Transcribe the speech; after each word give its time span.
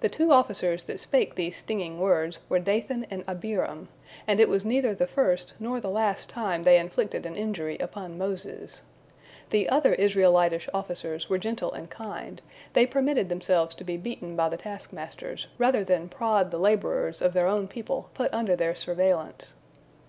The 0.00 0.08
two 0.08 0.32
officers 0.32 0.82
that 0.86 0.98
spake 0.98 1.36
these 1.36 1.56
stinging 1.56 2.00
words 2.00 2.40
were 2.48 2.58
Dathan 2.58 3.06
and 3.12 3.22
Abiram, 3.28 3.86
and 4.26 4.40
it 4.40 4.48
was 4.48 4.64
neither 4.64 4.92
the 4.92 5.06
first 5.06 5.54
nor 5.60 5.78
the 5.78 5.88
last 5.88 6.28
time 6.28 6.64
they 6.64 6.80
inflicted 6.80 7.24
an 7.24 7.36
injury 7.36 7.78
upon 7.78 8.18
Moses. 8.18 8.82
The 9.50 9.68
other 9.68 9.94
Israelitish 9.94 10.68
officers 10.74 11.30
were 11.30 11.38
gentle 11.38 11.72
and 11.72 11.88
kind; 11.88 12.42
they 12.72 12.86
permitted 12.86 13.28
themselves 13.28 13.76
to 13.76 13.84
be 13.84 13.96
beaten 13.96 14.34
by 14.34 14.48
the 14.48 14.56
taskmasters 14.56 15.46
rather 15.58 15.84
than 15.84 16.08
prod 16.08 16.50
the 16.50 16.58
laborers 16.58 17.22
of 17.22 17.32
their 17.32 17.46
own 17.46 17.68
people 17.68 18.10
put 18.14 18.34
under 18.34 18.56
their 18.56 18.74
surveillance. 18.74 19.54